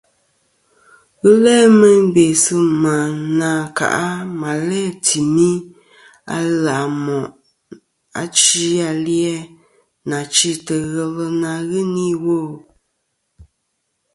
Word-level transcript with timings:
Ghɨ 1.19 1.29
n-læ 1.37 1.55
meyn 1.79 2.03
bè 2.13 2.25
sɨ̂ 2.43 2.59
mà 2.83 2.95
na 3.39 3.49
ka 3.77 3.85
mà 4.39 4.51
læ̂ 4.69 4.83
tìmi 5.05 5.49
aleʼ 6.35 6.77
à 6.79 6.79
mòʼ 7.05 7.27
achi 8.21 8.65
a 8.89 8.89
li-a, 9.05 9.35
nà 10.09 10.17
chîtɨ̀ 10.35 10.81
ghelɨ 10.91 11.25
na 11.41 11.51
ghɨ 11.69 11.79
ni 11.93 12.05
iwo. 12.13 12.37